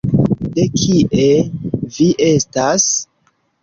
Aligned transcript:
De 0.55 0.65
kie 0.77 1.25
vi 1.99 2.11
estas? 2.33 2.93